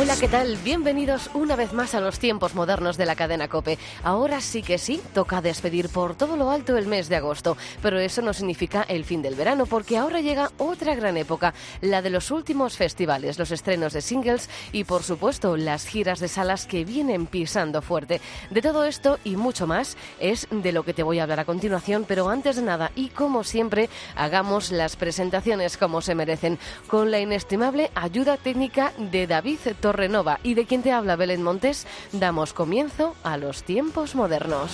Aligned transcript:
Hola, 0.00 0.16
¿qué 0.18 0.28
tal? 0.28 0.56
Bienvenidos 0.64 1.28
una 1.34 1.56
vez 1.56 1.74
más 1.74 1.94
a 1.94 2.00
los 2.00 2.18
tiempos 2.18 2.54
modernos 2.54 2.96
de 2.96 3.04
la 3.04 3.16
cadena 3.16 3.48
Cope. 3.48 3.78
Ahora 4.02 4.40
sí 4.40 4.62
que 4.62 4.78
sí, 4.78 4.98
toca 5.12 5.42
despedir 5.42 5.90
por 5.90 6.14
todo 6.14 6.38
lo 6.38 6.50
alto 6.50 6.78
el 6.78 6.86
mes 6.86 7.10
de 7.10 7.16
agosto, 7.16 7.58
pero 7.82 8.00
eso 8.00 8.22
no 8.22 8.32
significa 8.32 8.82
el 8.88 9.04
fin 9.04 9.20
del 9.20 9.34
verano, 9.34 9.66
porque 9.66 9.98
ahora 9.98 10.22
llega 10.22 10.52
otra 10.56 10.94
gran 10.94 11.18
época, 11.18 11.52
la 11.82 12.00
de 12.00 12.08
los 12.08 12.30
últimos 12.30 12.78
festivales, 12.78 13.38
los 13.38 13.50
estrenos 13.50 13.92
de 13.92 14.00
singles 14.00 14.48
y, 14.72 14.84
por 14.84 15.02
supuesto, 15.02 15.58
las 15.58 15.84
giras 15.86 16.18
de 16.18 16.28
salas 16.28 16.64
que 16.64 16.86
vienen 16.86 17.26
pisando 17.26 17.82
fuerte. 17.82 18.22
De 18.48 18.62
todo 18.62 18.84
esto 18.84 19.18
y 19.22 19.36
mucho 19.36 19.66
más 19.66 19.98
es 20.18 20.48
de 20.50 20.72
lo 20.72 20.82
que 20.82 20.94
te 20.94 21.02
voy 21.02 21.18
a 21.18 21.24
hablar 21.24 21.40
a 21.40 21.44
continuación, 21.44 22.06
pero 22.08 22.30
antes 22.30 22.56
de 22.56 22.62
nada, 22.62 22.90
y 22.96 23.10
como 23.10 23.44
siempre, 23.44 23.90
hagamos 24.16 24.72
las 24.72 24.96
presentaciones 24.96 25.76
como 25.76 26.00
se 26.00 26.14
merecen, 26.14 26.58
con 26.86 27.10
la 27.10 27.20
inestimable 27.20 27.90
ayuda 27.94 28.38
técnica 28.38 28.94
de 28.96 29.26
David 29.26 29.58
Torrenova 29.90 30.38
y 30.44 30.54
de 30.54 30.66
quien 30.66 30.84
te 30.84 30.92
habla 30.92 31.16
Belén 31.16 31.42
Montes, 31.42 31.84
damos 32.12 32.52
comienzo 32.52 33.16
a 33.24 33.36
los 33.36 33.64
tiempos 33.64 34.14
modernos. 34.14 34.70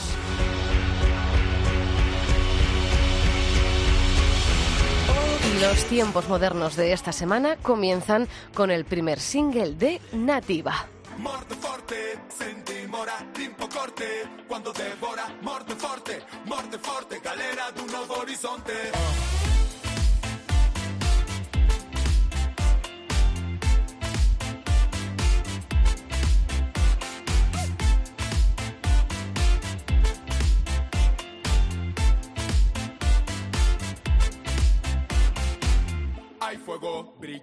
Y 5.51 5.61
los 5.63 5.85
tiempos 5.87 6.29
modernos 6.29 6.77
de 6.77 6.93
esta 6.93 7.13
semana 7.13 7.57
comienzan 7.57 8.29
con 8.53 8.71
el 8.71 8.85
primer 8.85 9.19
single 9.19 9.75
de 9.75 10.03
Nativa. 10.13 10.85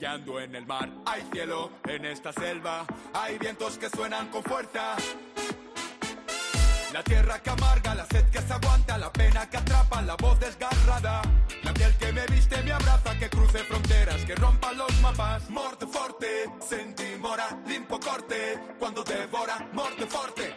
En 0.02 0.55
el 0.55 0.66
mar, 0.66 0.89
hay 1.05 1.22
cielo 1.31 1.69
en 1.88 2.03
esta 2.05 2.33
selva, 2.33 2.83
hay 3.13 3.38
vientos 3.38 3.77
que 3.77 3.89
suenan 3.89 4.27
con 4.30 4.44
fuerza. 4.44 4.95
La 6.91 7.03
tierra 7.03 7.39
que 7.39 7.50
amarga, 7.52 7.94
la 7.94 8.05
sed 8.08 8.27
que 8.31 8.41
se 8.41 8.53
aguanta, 8.53 8.97
la 8.97 9.11
pena 9.13 9.47
que 9.47 9.58
atrapa, 9.58 10.02
la 10.02 10.16
voz 10.16 10.39
desgarrada. 10.39 11.22
La 11.63 11.73
piel 11.73 11.94
que 11.97 12.11
me 12.11 12.25
viste 12.25 12.61
me 12.63 12.72
abraza, 12.72 13.17
que 13.19 13.30
cruce 13.30 13.59
fronteras, 13.59 14.25
que 14.25 14.35
rompa 14.35 14.73
los 14.73 15.00
mapas. 15.02 15.50
Morte 15.52 15.85
forte, 15.85 16.50
senti 16.67 17.16
mora, 17.19 17.47
limpo 17.67 18.00
corte, 18.00 18.59
quando 18.80 19.03
devora, 19.03 19.69
morte 19.73 20.07
forte, 20.07 20.53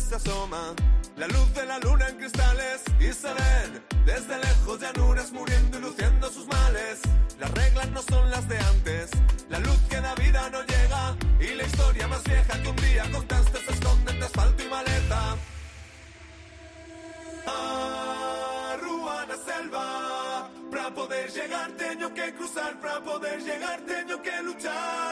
se 0.00 0.14
asoma 0.14 0.74
la 1.16 1.26
luz 1.28 1.54
de 1.54 1.66
la 1.66 1.78
luna 1.80 2.08
en 2.08 2.16
cristales 2.16 2.82
y 2.98 3.12
se 3.12 3.28
ven 3.28 3.84
desde 4.06 4.38
lejos 4.38 4.80
llanuras 4.80 5.30
muriendo 5.32 5.78
y 5.78 5.80
luciendo 5.82 6.30
sus 6.30 6.46
males. 6.46 7.00
Las 7.38 7.50
reglas 7.50 7.90
no 7.90 8.02
son 8.02 8.30
las 8.30 8.48
de 8.48 8.58
antes, 8.58 9.10
la 9.50 9.58
luz 9.58 9.78
que 9.90 10.00
da 10.00 10.14
vida 10.14 10.48
no 10.50 10.62
llega 10.62 11.16
y 11.40 11.54
la 11.54 11.64
historia 11.64 12.08
más 12.08 12.24
vieja 12.24 12.62
que 12.62 12.68
un 12.68 12.76
día 12.76 13.04
contaste 13.12 13.58
se 13.58 13.72
esconde 13.72 14.12
entre 14.12 14.26
asfalto 14.26 14.62
y 14.62 14.68
maleta. 14.68 15.36
A 17.46 18.76
Ruana 18.80 19.36
selva, 19.44 20.50
para 20.70 20.94
poder 20.94 21.30
llegar 21.30 21.70
tengo 21.72 22.14
que 22.14 22.34
cruzar, 22.34 22.80
para 22.80 23.00
poder 23.02 23.42
llegar 23.42 23.80
tengo 23.82 24.22
que 24.22 24.42
luchar. 24.42 25.11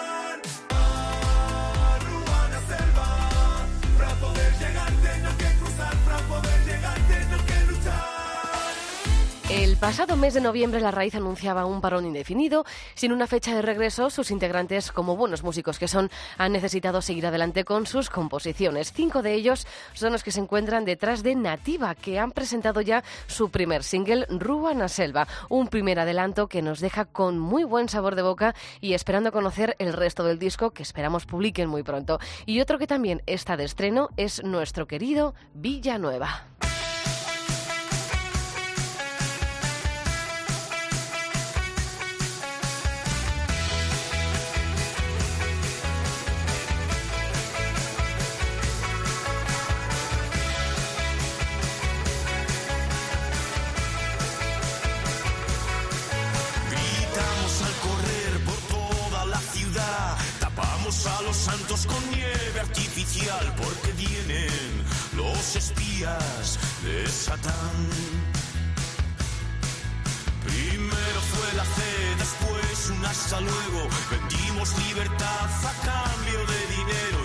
Pasado 9.81 10.15
mes 10.15 10.35
de 10.35 10.43
noviembre 10.43 10.79
La 10.79 10.91
Raíz 10.91 11.15
anunciaba 11.15 11.65
un 11.65 11.81
parón 11.81 12.05
indefinido. 12.05 12.67
Sin 12.95 13.13
una 13.13 13.27
fecha 13.27 13.55
de 13.55 13.63
regreso, 13.63 14.11
sus 14.11 14.31
integrantes, 14.31 14.93
como 14.93 15.17
buenos 15.17 15.43
músicos 15.43 15.79
que 15.79 15.89
son, 15.89 16.11
han 16.37 16.53
necesitado 16.53 17.01
seguir 17.01 17.27
adelante 17.27 17.65
con 17.65 17.87
sus 17.87 18.11
composiciones. 18.11 18.93
Cinco 18.93 19.23
de 19.23 19.33
ellos 19.33 19.67
son 19.95 20.13
los 20.13 20.23
que 20.23 20.33
se 20.33 20.41
encuentran 20.41 20.85
detrás 20.85 21.23
de 21.23 21.35
Nativa, 21.35 21.95
que 21.95 22.19
han 22.19 22.31
presentado 22.31 22.83
ya 22.83 23.03
su 23.27 23.49
primer 23.49 23.83
single, 23.83 24.27
Ruana 24.29 24.89
Selva. 24.89 25.27
Un 25.49 25.69
primer 25.69 25.99
adelanto 25.99 26.47
que 26.47 26.61
nos 26.61 26.81
deja 26.81 27.07
con 27.07 27.39
muy 27.39 27.65
buen 27.65 27.89
sabor 27.89 28.17
de 28.17 28.23
boca 28.23 28.55
y 28.83 28.93
esperando 28.93 29.33
conocer 29.33 29.77
el 29.79 29.95
resto 29.95 30.25
del 30.25 30.39
disco 30.39 30.73
que 30.73 30.83
esperamos 30.83 31.25
publiquen 31.25 31.71
muy 31.71 31.83
pronto. 31.83 32.21
Y 32.45 32.61
otro 32.61 32.79
que 32.79 32.87
también 32.87 33.23
está 33.25 33.57
de 33.57 33.65
estreno 33.65 34.11
es 34.19 34.45
nuestro 34.45 34.87
querido 34.87 35.35
Villanueva. 35.55 36.50
De 66.85 67.07
Satán. 67.07 67.89
Primero 70.45 71.21
fue 71.33 71.57
la 71.57 71.65
fe, 71.65 72.15
después 72.19 72.91
un 72.91 73.05
hasta 73.05 73.41
luego, 73.41 73.89
vendimos 74.11 74.77
libertad 74.87 75.51
a 75.71 75.73
cambio 75.85 76.39
de 76.47 76.61
dinero 76.77 77.20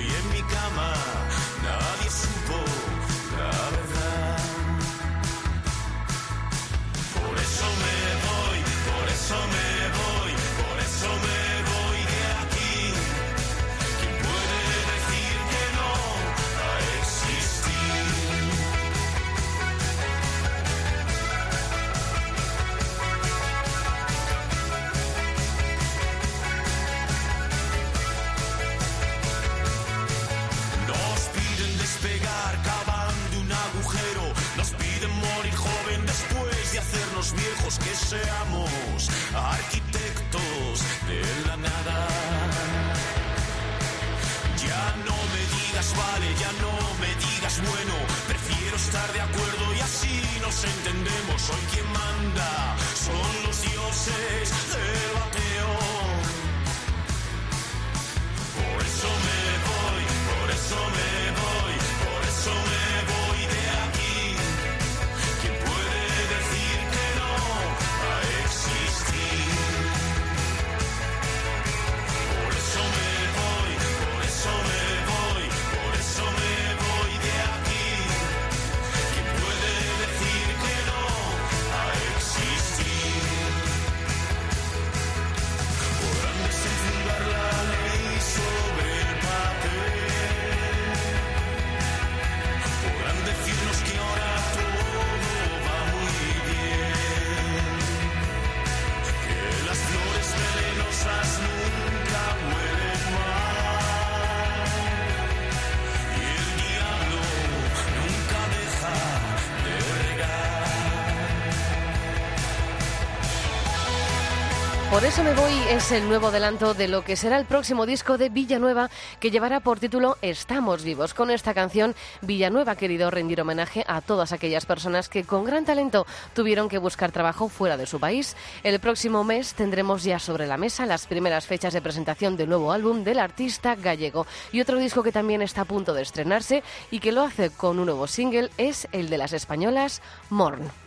Por 115.05 115.13
eso 115.13 115.23
me 115.23 115.35
voy 115.35 115.53
es 115.69 115.91
el 115.91 116.07
nuevo 116.07 116.29
adelanto 116.29 116.73
de 116.73 116.87
lo 116.87 117.03
que 117.03 117.15
será 117.15 117.37
el 117.37 117.45
próximo 117.45 117.85
disco 117.85 118.17
de 118.17 118.29
Villanueva 118.29 118.89
que 119.19 119.29
llevará 119.29 119.59
por 119.59 119.79
título 119.79 120.17
Estamos 120.23 120.83
vivos. 120.83 121.13
Con 121.13 121.29
esta 121.29 121.53
canción, 121.53 121.93
Villanueva 122.23 122.71
ha 122.71 122.75
querido 122.75 123.11
rendir 123.11 123.39
homenaje 123.39 123.85
a 123.87 124.01
todas 124.01 124.31
aquellas 124.31 124.65
personas 124.65 125.07
que 125.07 125.23
con 125.23 125.43
gran 125.45 125.63
talento 125.63 126.07
tuvieron 126.33 126.69
que 126.69 126.79
buscar 126.79 127.11
trabajo 127.11 127.49
fuera 127.49 127.77
de 127.77 127.85
su 127.85 127.99
país. 127.99 128.35
El 128.63 128.79
próximo 128.79 129.23
mes 129.23 129.53
tendremos 129.53 130.03
ya 130.03 130.17
sobre 130.17 130.47
la 130.47 130.57
mesa 130.57 130.87
las 130.87 131.05
primeras 131.05 131.45
fechas 131.45 131.73
de 131.73 131.83
presentación 131.83 132.35
del 132.35 132.49
nuevo 132.49 132.71
álbum 132.71 133.03
del 133.03 133.19
artista 133.19 133.75
gallego. 133.75 134.25
Y 134.51 134.59
otro 134.59 134.79
disco 134.79 135.03
que 135.03 135.11
también 135.11 135.43
está 135.43 135.61
a 135.61 135.65
punto 135.65 135.93
de 135.93 136.01
estrenarse 136.01 136.63
y 136.89 136.99
que 136.99 137.11
lo 137.11 137.21
hace 137.21 137.51
con 137.51 137.77
un 137.77 137.85
nuevo 137.85 138.07
single 138.07 138.49
es 138.57 138.87
el 138.91 139.11
de 139.11 139.19
las 139.19 139.33
españolas 139.33 140.01
Morn. 140.31 140.84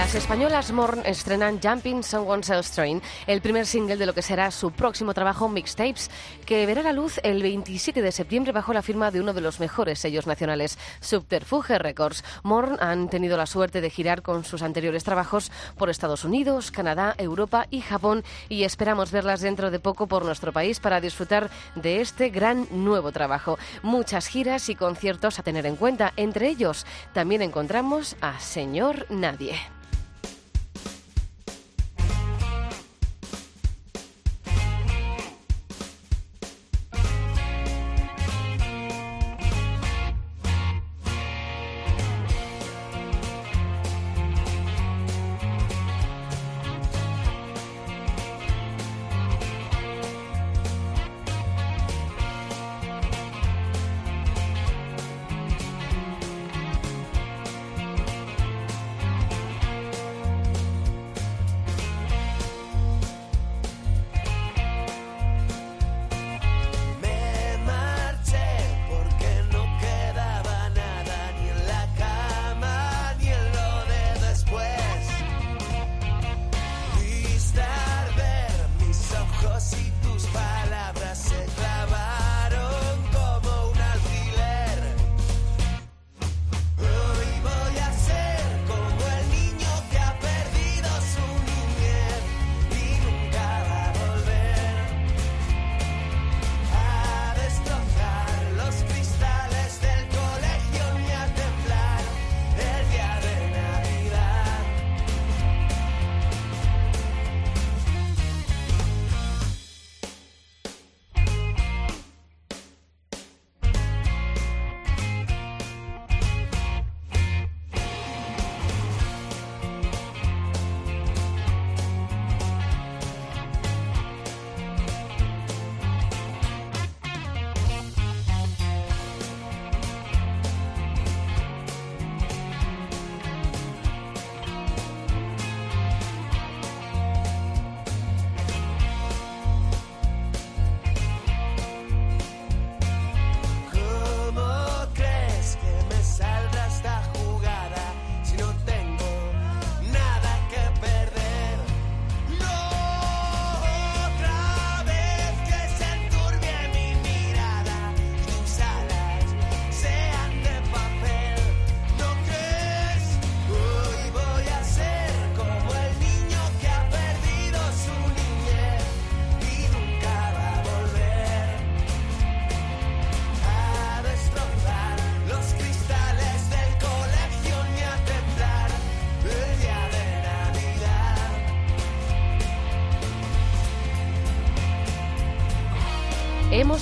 Las 0.00 0.14
españolas 0.14 0.72
Morn 0.72 1.02
estrenan 1.04 1.60
Jumping 1.62 2.02
Someone 2.02 2.40
Else's 2.40 2.70
Train, 2.70 3.02
el 3.26 3.42
primer 3.42 3.66
single 3.66 3.98
de 3.98 4.06
lo 4.06 4.14
que 4.14 4.22
será 4.22 4.50
su 4.50 4.70
próximo 4.70 5.12
trabajo 5.12 5.46
Mixtapes, 5.46 6.10
que 6.46 6.64
verá 6.64 6.82
la 6.82 6.94
luz 6.94 7.20
el 7.22 7.42
27 7.42 8.00
de 8.00 8.10
septiembre 8.10 8.52
bajo 8.52 8.72
la 8.72 8.80
firma 8.80 9.10
de 9.10 9.20
uno 9.20 9.34
de 9.34 9.42
los 9.42 9.60
mejores 9.60 9.98
sellos 9.98 10.26
nacionales, 10.26 10.78
Subterfuge 11.00 11.78
Records. 11.78 12.24
Morn 12.42 12.78
han 12.80 13.10
tenido 13.10 13.36
la 13.36 13.44
suerte 13.44 13.82
de 13.82 13.90
girar 13.90 14.22
con 14.22 14.42
sus 14.42 14.62
anteriores 14.62 15.04
trabajos 15.04 15.52
por 15.76 15.90
Estados 15.90 16.24
Unidos, 16.24 16.70
Canadá, 16.70 17.14
Europa 17.18 17.66
y 17.70 17.82
Japón 17.82 18.24
y 18.48 18.64
esperamos 18.64 19.12
verlas 19.12 19.42
dentro 19.42 19.70
de 19.70 19.80
poco 19.80 20.06
por 20.06 20.24
nuestro 20.24 20.50
país 20.50 20.80
para 20.80 21.02
disfrutar 21.02 21.50
de 21.74 22.00
este 22.00 22.30
gran 22.30 22.66
nuevo 22.70 23.12
trabajo. 23.12 23.58
Muchas 23.82 24.28
giras 24.28 24.70
y 24.70 24.74
conciertos 24.74 25.38
a 25.38 25.42
tener 25.42 25.66
en 25.66 25.76
cuenta. 25.76 26.14
Entre 26.16 26.48
ellos 26.48 26.86
también 27.12 27.42
encontramos 27.42 28.16
a 28.22 28.40
Señor 28.40 29.04
Nadie. 29.10 29.60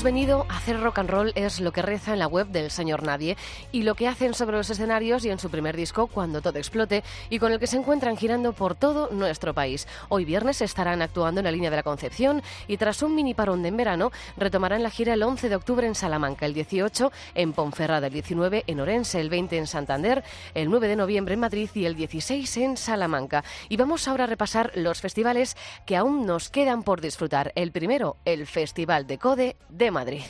Venido 0.02 0.46
rock 0.76 0.98
and 0.98 1.10
roll 1.10 1.32
es 1.34 1.60
lo 1.60 1.72
que 1.72 1.82
reza 1.82 2.12
en 2.12 2.18
la 2.18 2.26
web 2.26 2.48
del 2.48 2.70
señor 2.70 3.02
Nadie 3.02 3.36
y 3.72 3.82
lo 3.84 3.94
que 3.94 4.08
hacen 4.08 4.34
sobre 4.34 4.56
los 4.56 4.68
escenarios 4.68 5.24
y 5.24 5.30
en 5.30 5.38
su 5.38 5.50
primer 5.50 5.76
disco 5.76 6.06
Cuando 6.06 6.42
todo 6.42 6.58
explote 6.58 7.02
y 7.30 7.38
con 7.38 7.52
el 7.52 7.58
que 7.58 7.66
se 7.66 7.76
encuentran 7.76 8.16
girando 8.16 8.52
por 8.52 8.74
todo 8.74 9.08
nuestro 9.10 9.54
país. 9.54 9.86
Hoy 10.08 10.24
viernes 10.24 10.60
estarán 10.60 11.00
actuando 11.00 11.40
en 11.40 11.44
la 11.44 11.50
línea 11.50 11.70
de 11.70 11.76
la 11.76 11.82
Concepción 11.82 12.42
y 12.66 12.76
tras 12.76 13.02
un 13.02 13.14
mini 13.14 13.34
parón 13.34 13.62
de 13.62 13.70
verano 13.70 14.10
retomarán 14.36 14.82
la 14.82 14.90
gira 14.90 15.14
el 15.14 15.22
11 15.22 15.48
de 15.48 15.56
octubre 15.56 15.86
en 15.86 15.94
Salamanca, 15.94 16.46
el 16.46 16.54
18 16.54 17.12
en 17.34 17.52
Ponferrada, 17.52 18.08
el 18.08 18.12
19 18.12 18.64
en 18.66 18.80
Orense, 18.80 19.20
el 19.20 19.30
20 19.30 19.58
en 19.58 19.66
Santander, 19.66 20.24
el 20.54 20.68
9 20.70 20.88
de 20.88 20.96
noviembre 20.96 21.34
en 21.34 21.40
Madrid 21.40 21.70
y 21.74 21.84
el 21.84 21.94
16 21.94 22.56
en 22.58 22.76
Salamanca. 22.76 23.44
Y 23.68 23.76
vamos 23.76 24.08
ahora 24.08 24.24
a 24.24 24.26
repasar 24.26 24.72
los 24.74 25.00
festivales 25.00 25.56
que 25.86 25.96
aún 25.96 26.26
nos 26.26 26.50
quedan 26.50 26.82
por 26.82 27.00
disfrutar. 27.00 27.52
El 27.54 27.72
primero, 27.72 28.16
el 28.24 28.46
Festival 28.46 29.06
de 29.06 29.18
Code 29.18 29.56
de 29.68 29.90
Madrid. 29.90 30.22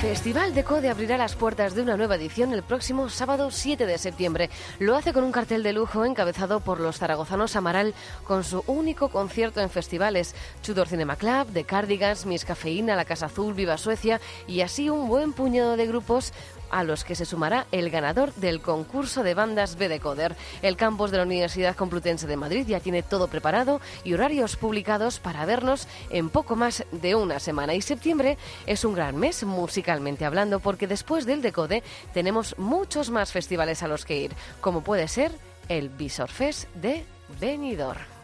Festival 0.00 0.54
de 0.54 0.62
Code 0.62 0.90
abrirá 0.90 1.18
las 1.18 1.34
puertas 1.34 1.74
de 1.74 1.82
una 1.82 1.96
nueva 1.96 2.14
edición 2.14 2.52
el 2.52 2.62
próximo 2.62 3.08
sábado 3.08 3.50
7 3.50 3.84
de 3.84 3.98
septiembre. 3.98 4.48
Lo 4.78 4.94
hace 4.94 5.12
con 5.12 5.24
un 5.24 5.32
cartel 5.32 5.64
de 5.64 5.72
lujo 5.72 6.04
encabezado 6.04 6.60
por 6.60 6.78
los 6.78 6.98
zaragozanos 6.98 7.56
Amaral 7.56 7.94
con 8.22 8.44
su 8.44 8.62
único 8.68 9.08
concierto 9.08 9.60
en 9.60 9.70
festivales. 9.70 10.36
Tudor 10.62 10.86
Cinema 10.86 11.16
Club, 11.16 11.48
The 11.52 11.64
Cardigans, 11.64 12.26
Miss 12.26 12.44
Cafeína, 12.44 12.94
La 12.94 13.06
Casa 13.06 13.26
Azul, 13.26 13.54
Viva 13.54 13.76
Suecia 13.76 14.20
y 14.46 14.60
así 14.60 14.88
un 14.88 15.08
buen 15.08 15.32
puñado 15.32 15.76
de 15.76 15.88
grupos 15.88 16.32
a 16.70 16.84
los 16.84 17.04
que 17.04 17.14
se 17.14 17.24
sumará 17.24 17.66
el 17.72 17.90
ganador 17.90 18.34
del 18.34 18.60
concurso 18.60 19.22
de 19.22 19.34
bandas 19.34 19.76
B 19.76 19.88
de 19.88 20.00
Coder. 20.00 20.36
El 20.62 20.76
campus 20.76 21.10
de 21.10 21.18
la 21.18 21.22
Universidad 21.24 21.76
Complutense 21.76 22.26
de 22.26 22.36
Madrid 22.36 22.66
ya 22.66 22.80
tiene 22.80 23.02
todo 23.02 23.28
preparado 23.28 23.80
y 24.04 24.14
horarios 24.14 24.56
publicados 24.56 25.20
para 25.20 25.46
vernos 25.46 25.88
en 26.10 26.30
poco 26.30 26.56
más 26.56 26.84
de 26.92 27.14
una 27.14 27.40
semana. 27.40 27.74
Y 27.74 27.82
septiembre 27.82 28.38
es 28.66 28.84
un 28.84 28.94
gran 28.94 29.16
mes 29.16 29.44
musicalmente 29.44 30.24
hablando 30.24 30.60
porque 30.60 30.86
después 30.86 31.26
del 31.26 31.42
Decode 31.42 31.82
tenemos 32.12 32.56
muchos 32.58 33.10
más 33.10 33.32
festivales 33.32 33.82
a 33.82 33.88
los 33.88 34.04
que 34.04 34.18
ir, 34.18 34.32
como 34.60 34.82
puede 34.82 35.08
ser 35.08 35.32
el 35.68 35.88
Visor 35.88 36.30
Fest 36.30 36.68
de 36.74 37.04
Benidorm. 37.40 38.17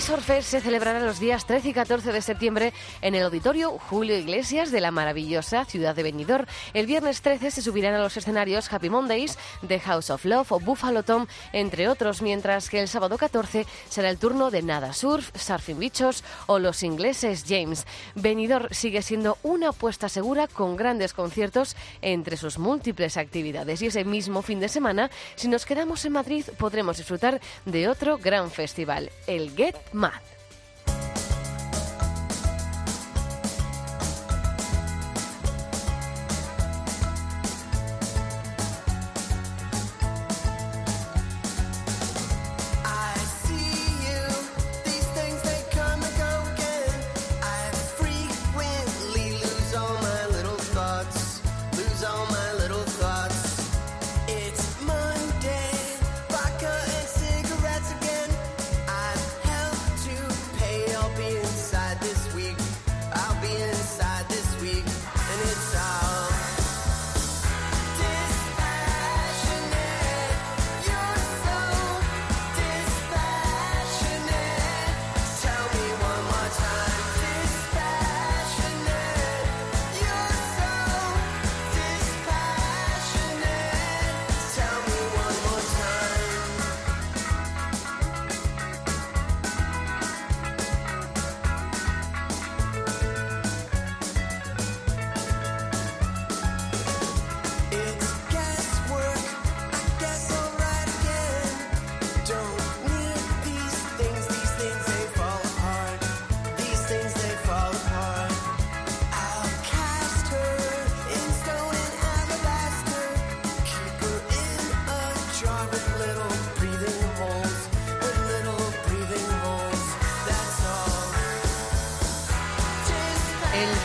Fest 0.00 0.50
se 0.50 0.60
celebrará 0.60 1.00
los 1.00 1.18
días 1.18 1.44
13 1.44 1.70
y 1.70 1.72
14 1.72 2.12
de 2.12 2.22
septiembre 2.22 2.72
en 3.02 3.14
el 3.14 3.22
auditorio 3.22 3.78
Julio 3.78 4.16
Iglesias 4.16 4.70
de 4.70 4.80
la 4.80 4.90
maravillosa 4.90 5.64
ciudad 5.64 5.94
de 5.94 6.02
Benidorm. 6.02 6.46
El 6.74 6.86
viernes 6.86 7.22
13 7.22 7.50
se 7.50 7.62
subirán 7.62 7.94
a 7.94 7.98
los 7.98 8.16
escenarios 8.16 8.72
Happy 8.72 8.90
Mondays, 8.90 9.38
The 9.66 9.80
House 9.80 10.10
of 10.10 10.24
Love 10.24 10.52
o 10.52 10.60
Buffalo 10.60 11.02
Tom, 11.02 11.26
entre 11.52 11.88
otros, 11.88 12.22
mientras 12.22 12.68
que 12.68 12.80
el 12.80 12.88
sábado 12.88 13.18
14 13.18 13.66
será 13.88 14.10
el 14.10 14.18
turno 14.18 14.50
de 14.50 14.62
Nada 14.62 14.92
Surf, 14.92 15.30
Surfing 15.34 15.78
Bichos 15.78 16.24
o 16.46 16.58
los 16.58 16.82
ingleses 16.82 17.44
James. 17.46 17.86
Benidorm 18.14 18.68
sigue 18.70 19.02
siendo 19.02 19.38
una 19.42 19.70
apuesta 19.70 20.08
segura 20.08 20.46
con 20.46 20.76
grandes 20.76 21.12
conciertos 21.12 21.76
entre 22.02 22.36
sus 22.36 22.58
múltiples 22.58 23.16
actividades 23.16 23.82
y 23.82 23.86
ese 23.86 24.04
mismo 24.04 24.42
fin 24.42 24.60
de 24.60 24.68
semana, 24.68 25.10
si 25.36 25.48
nos 25.48 25.66
quedamos 25.66 26.04
en 26.04 26.12
Madrid, 26.12 26.44
podremos 26.58 26.96
disfrutar 26.96 27.40
de 27.64 27.88
otro 27.88 28.18
gran 28.18 28.50
festival, 28.50 29.10
el 29.26 29.54
Get 29.56 29.76
Mad. 29.92 30.37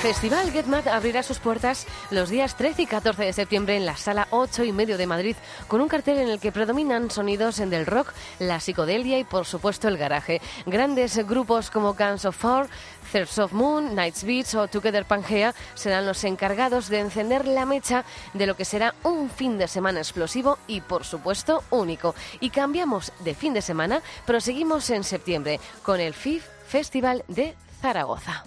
Festival 0.03 0.51
Get 0.51 0.65
Mad 0.65 0.89
abrirá 0.89 1.23
sus 1.23 1.39
puertas 1.39 1.87
los 2.11 2.29
días 2.29 2.57
13 2.57 2.81
y 2.81 2.85
14 2.87 3.23
de 3.23 3.31
septiembre 3.31 3.77
en 3.77 3.85
la 3.85 3.95
sala 3.95 4.27
8 4.31 4.65
y 4.65 4.73
medio 4.73 4.97
de 4.97 5.07
Madrid, 5.07 5.37
con 5.69 5.79
un 5.79 5.87
cartel 5.87 6.17
en 6.17 6.27
el 6.27 6.41
que 6.41 6.51
predominan 6.51 7.09
sonidos 7.09 7.59
en 7.59 7.69
del 7.69 7.85
rock, 7.85 8.11
la 8.37 8.59
psicodelia 8.59 9.17
y, 9.17 9.23
por 9.23 9.45
supuesto, 9.45 9.87
el 9.87 9.97
garaje. 9.97 10.41
Grandes 10.65 11.25
grupos 11.25 11.71
como 11.71 11.93
Guns 11.93 12.25
of 12.25 12.35
Four, 12.35 12.67
Thirds 13.13 13.39
of 13.39 13.53
Moon, 13.53 13.95
Night's 13.95 14.25
Beats 14.25 14.55
o 14.55 14.67
Together 14.67 15.05
Pangea 15.05 15.55
serán 15.73 16.05
los 16.05 16.25
encargados 16.25 16.89
de 16.89 16.99
encender 16.99 17.47
la 17.47 17.65
mecha 17.65 18.03
de 18.33 18.45
lo 18.45 18.57
que 18.57 18.65
será 18.65 18.95
un 19.03 19.29
fin 19.29 19.57
de 19.57 19.69
semana 19.69 19.99
explosivo 19.99 20.59
y, 20.67 20.81
por 20.81 21.05
supuesto, 21.05 21.63
único. 21.69 22.13
Y 22.41 22.49
cambiamos 22.49 23.13
de 23.19 23.35
fin 23.35 23.53
de 23.53 23.61
semana, 23.61 24.01
pero 24.25 24.41
seguimos 24.41 24.89
en 24.89 25.05
septiembre 25.05 25.61
con 25.81 26.01
el 26.01 26.13
FIF 26.13 26.45
Festival 26.67 27.23
de 27.29 27.55
Zaragoza. 27.81 28.43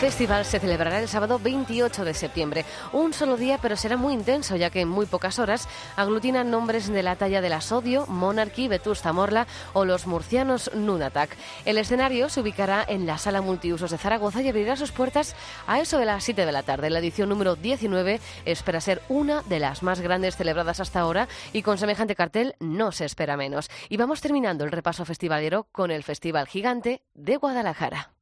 Festival 0.00 0.46
se 0.46 0.58
celebrará 0.58 0.98
el 0.98 1.08
sábado 1.08 1.38
28 1.38 2.06
de 2.06 2.14
septiembre. 2.14 2.64
Un 2.94 3.12
solo 3.12 3.36
día, 3.36 3.58
pero 3.60 3.76
será 3.76 3.98
muy 3.98 4.14
intenso, 4.14 4.56
ya 4.56 4.70
que 4.70 4.80
en 4.80 4.88
muy 4.88 5.04
pocas 5.04 5.38
horas 5.38 5.68
aglutinan 5.94 6.50
nombres 6.50 6.88
de 6.88 7.02
la 7.02 7.16
talla 7.16 7.42
de 7.42 7.50
la 7.50 7.60
Sodio, 7.60 8.06
Monarchy, 8.06 8.66
Vetusta 8.66 9.12
Morla 9.12 9.46
o 9.74 9.84
los 9.84 10.06
murcianos 10.06 10.70
Nunatak. 10.74 11.36
El 11.66 11.76
escenario 11.76 12.30
se 12.30 12.40
ubicará 12.40 12.82
en 12.88 13.04
la 13.04 13.18
Sala 13.18 13.42
Multiusos 13.42 13.90
de 13.90 13.98
Zaragoza 13.98 14.40
y 14.40 14.48
abrirá 14.48 14.74
sus 14.74 14.90
puertas 14.90 15.36
a 15.66 15.80
eso 15.80 15.98
de 15.98 16.06
las 16.06 16.24
7 16.24 16.46
de 16.46 16.52
la 16.52 16.62
tarde. 16.62 16.88
La 16.88 17.00
edición 17.00 17.28
número 17.28 17.54
19 17.54 18.20
espera 18.46 18.80
ser 18.80 19.02
una 19.10 19.42
de 19.42 19.60
las 19.60 19.82
más 19.82 20.00
grandes 20.00 20.34
celebradas 20.34 20.80
hasta 20.80 21.00
ahora 21.00 21.28
y 21.52 21.60
con 21.60 21.76
semejante 21.76 22.16
cartel 22.16 22.56
no 22.58 22.90
se 22.90 23.04
espera 23.04 23.36
menos. 23.36 23.68
Y 23.90 23.98
vamos 23.98 24.22
terminando 24.22 24.64
el 24.64 24.72
repaso 24.72 25.04
festivalero 25.04 25.68
con 25.72 25.90
el 25.90 26.04
Festival 26.04 26.46
Gigante 26.46 27.02
de 27.12 27.36
Guadalajara. 27.36 28.12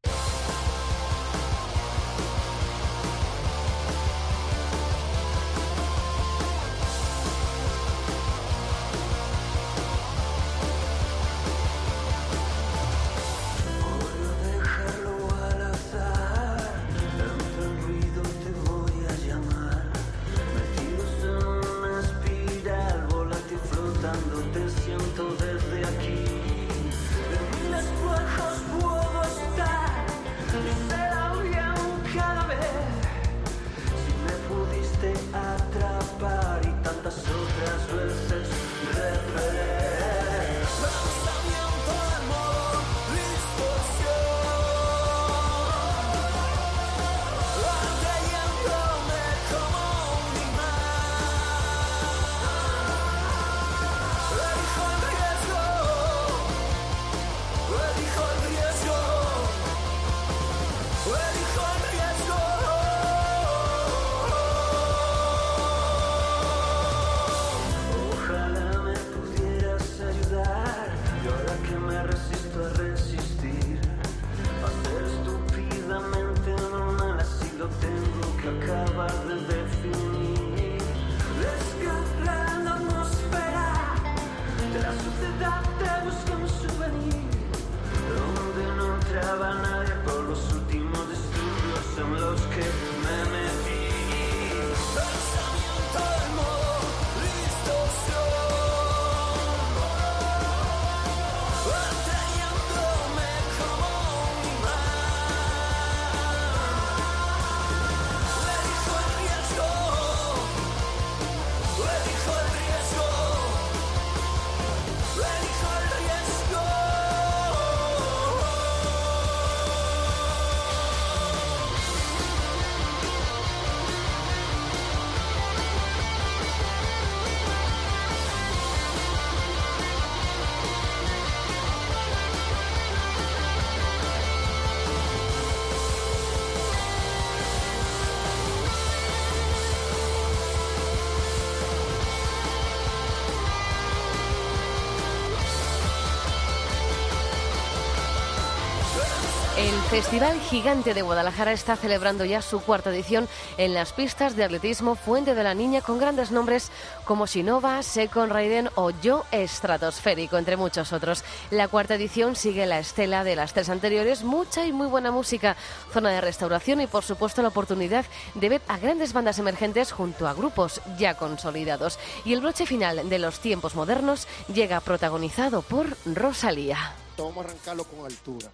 Festival 149.99 150.39
Gigante 150.43 150.95
de 150.95 151.03
Guadalajara 151.03 151.51
está 151.51 151.75
celebrando 151.75 152.25
ya 152.25 152.41
su 152.41 152.61
cuarta 152.61 152.91
edición 152.91 153.27
en 153.57 153.75
las 153.75 153.93
pistas 153.93 154.37
de 154.37 154.45
atletismo 154.45 154.95
Fuente 154.95 155.35
de 155.35 155.43
la 155.43 155.55
Niña 155.55 155.81
con 155.81 155.99
grandes 155.99 156.31
nombres 156.31 156.71
como 157.05 157.27
Sinova, 157.27 157.83
Second 157.83 158.31
Raiden 158.31 158.71
o 158.77 158.91
Yo 158.91 159.25
Estratosférico, 159.33 160.39
entre 160.39 160.57
muchos 160.57 160.93
otros. 160.93 161.25
La 161.51 161.67
cuarta 161.67 161.97
edición 161.97 162.37
sigue 162.37 162.65
la 162.67 162.79
estela 162.79 163.25
de 163.25 163.35
las 163.35 163.55
tres 163.55 163.71
anteriores, 163.71 164.23
mucha 164.23 164.65
y 164.67 164.73
muy 164.73 164.87
buena 164.87 165.11
música, 165.11 165.57
zona 165.93 166.11
de 166.11 166.21
restauración 166.21 166.81
y 166.81 166.87
por 166.87 167.03
supuesto 167.03 167.43
la 167.43 167.49
oportunidad 167.49 168.07
de 168.35 168.49
ver 168.51 168.63
a 168.69 168.79
grandes 168.79 169.13
bandas 169.13 169.41
emergentes 169.41 169.91
junto 169.91 170.29
a 170.29 170.35
grupos 170.35 170.81
ya 170.97 171.15
consolidados. 171.15 171.99
Y 172.25 172.35
el 172.35 172.41
broche 172.41 172.67
final 172.67 173.09
de 173.09 173.19
los 173.19 173.41
tiempos 173.41 173.75
modernos 173.75 174.29
llega 174.47 174.79
protagonizado 174.79 175.63
por 175.63 175.97
Rosalía. 176.05 176.95
Vamos 177.17 177.39
a 177.39 177.49
arrancarlo 177.49 177.83
con 177.83 178.07
altura. 178.07 178.49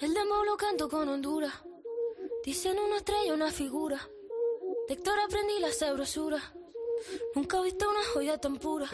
El 0.00 0.14
demo 0.14 0.44
lo 0.46 0.56
canto 0.56 0.88
con 0.88 1.08
Honduras. 1.10 1.52
Dicen 2.42 2.78
una 2.78 2.96
estrella, 2.96 3.34
una 3.34 3.50
figura. 3.50 3.98
De 4.88 4.94
Héctor 4.94 5.20
aprendí 5.20 5.60
la 5.60 5.70
sabrosura. 5.72 6.38
Nunca 7.34 7.58
he 7.58 7.64
visto 7.64 7.88
una 7.88 8.00
joya 8.14 8.38
tan 8.38 8.56
pura. 8.56 8.86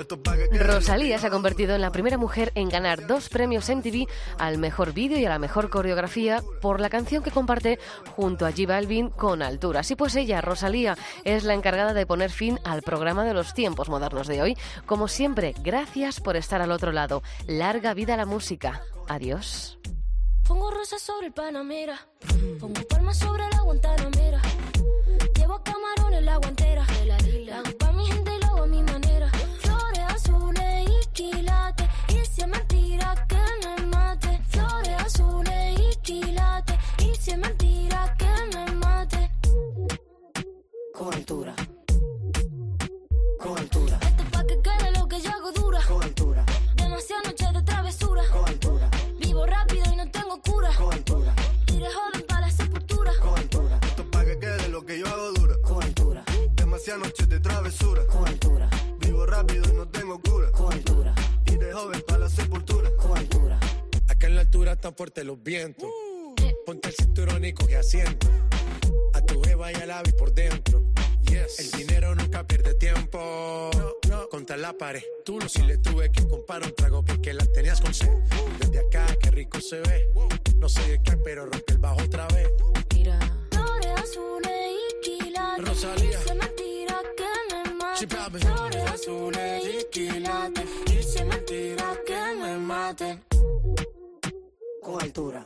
Rosalía 0.53 1.19
se 1.19 1.29
ha 1.29 1.31
convertido 1.31 1.77
en 1.77 1.81
la 1.81 1.93
primera 1.93 2.19
mujer 2.19 2.51
en 2.57 2.69
ganar 2.69 3.07
dos 3.07 3.29
premios 3.29 3.69
MTV 3.69 4.09
al 4.39 4.59
mejor 4.59 4.93
vídeo 4.95 5.19
y 5.19 5.25
a 5.25 5.29
la 5.29 5.39
mejor 5.39 5.71
coreografía 5.71 6.43
por 6.61 6.81
la 6.81 6.91
canción 6.91 7.23
que 7.23 7.31
comparte 7.31 7.79
junto 8.17 8.45
a 8.45 8.51
J 8.51 8.67
Balvin 8.67 9.11
con 9.11 9.43
altura. 9.43 9.81
Así 9.81 9.95
pues 9.95 10.17
ella, 10.17 10.41
Rosalía, 10.41 10.97
es 11.23 11.45
la 11.45 11.55
encargada 11.55 11.95
de 11.95 12.07
poner 12.07 12.31
fin 12.31 12.59
al 12.65 12.83
programa 12.83 13.25
de 13.25 13.35
los 13.35 13.55
tiempos 13.55 13.89
modernos 13.89 14.27
de 14.27 14.43
hoy. 14.43 14.57
Como 14.87 15.07
siempre, 15.07 15.55
gracias 15.63 16.21
por 16.21 16.37
estar 16.37 16.61
al 16.63 16.73
otro 16.73 16.91
lado. 16.91 17.23
Larga 17.47 17.95
vida 17.95 18.15
a 18.15 18.19
la 18.19 18.27
música. 18.27 18.83
Adiós. 19.09 19.79
Pongo 20.49 20.71
rosas 20.71 21.03
sobre 21.03 21.27
el 21.27 21.33
Panamera. 21.33 21.99
Pongo 22.61 22.81
palmas 22.89 23.19
sobre 23.19 23.43
la 23.51 23.63
Guantanamera. 23.63 24.41
Y 67.47 67.53
coge 67.53 67.77
asiento. 67.77 68.29
A 69.13 69.21
tu 69.21 69.41
beba 69.41 69.71
y 69.71 69.75
al 69.77 69.91
ave 69.91 70.13
por 70.13 70.33
dentro. 70.33 70.83
El 71.59 71.71
dinero 71.71 72.15
nunca 72.15 72.47
pierde 72.47 72.75
tiempo. 72.75 73.71
Contra 74.31 74.57
la 74.57 74.73
pared. 74.73 75.03
Tú 75.25 75.39
no 75.39 75.49
si 75.49 75.63
le 75.63 75.79
tuve 75.79 76.11
que 76.11 76.27
comprar 76.27 76.63
un 76.63 76.75
trago 76.75 77.05
porque 77.05 77.33
la 77.33 77.47
tenías 77.47 77.81
con 77.81 77.95
sed. 77.95 78.11
Desde 78.59 78.81
acá, 78.81 79.07
qué 79.21 79.31
rico 79.31 79.61
se 79.61 79.81
ve. 79.81 80.09
No 80.57 80.69
sé 80.69 80.83
de 80.89 81.03
qué, 81.03 81.17
pero 81.19 81.47
rompe 81.47 81.73
el 81.73 81.79
bajo 81.79 82.03
otra 82.03 82.27
vez. 82.29 82.49
Mira. 82.95 83.19
Flores 83.51 83.93
azules 83.97 84.51
y 84.73 85.01
quilates. 85.03 85.69
Rosalía. 85.69 86.21
Y 86.21 86.29
se 86.29 86.35
me 86.35 86.47
tira 86.49 87.03
que 87.17 87.71
me 87.73 88.07
papi. 88.07 88.39
Flores 88.39 88.91
azules 88.91 89.65
y 89.65 89.85
quilates. 89.91 90.65
Y 90.91 91.03
se 91.03 91.25
me 91.25 91.37
tira 91.39 91.97
que 92.05 92.35
me 92.41 92.59
maten. 92.59 93.23
Con 94.83 95.03
altura. 95.03 95.43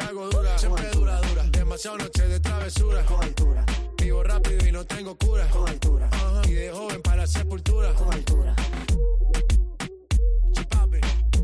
Hago 0.00 0.28
dura. 0.30 0.58
Siempre 0.58 0.88
dura, 0.90 1.20
dura. 1.22 1.42
Demasiado 1.50 1.98
noche 1.98 2.26
de 2.28 2.40
travesura. 2.40 3.04
Con 3.06 3.22
altura. 3.22 3.64
Vivo 3.98 4.22
rápido 4.22 4.66
y 4.68 4.72
no 4.72 4.84
tengo 4.84 5.16
cura. 5.16 5.48
Con 5.50 5.68
altura. 5.68 6.08
Ajá. 6.12 6.42
Y 6.46 6.52
de 6.52 6.70
joven 6.70 7.02
para 7.02 7.16
la 7.18 7.26
sepultura. 7.26 7.94
Con 7.94 8.12
altura. 8.12 8.54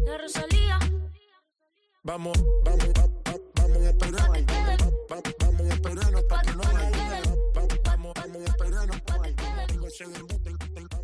La 0.06 0.18
Rosalía. 0.18 0.78
Vamos, 2.02 2.36
vamos, 2.64 2.86
va- 2.98 3.06
va- 3.06 3.38
vamos 3.54 3.76
a 3.78 3.90
esperar. 3.90 4.30
Vamos 5.40 5.70
a 5.70 5.74
esperarnos 5.74 6.24
para 6.24 6.42
que 6.42 6.52
no 6.56 6.62
Vamos, 7.84 8.12
vamos 8.14 8.36
a 8.36 8.44
esperarnos. 8.44 9.00
Que. 9.00 9.10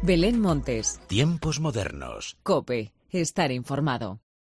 Belén 0.02 0.40
Montes. 0.40 1.00
Tiempos 1.06 1.60
modernos. 1.60 2.36
Cope. 2.42 2.92
Estar 3.10 3.52
informado. 3.52 4.20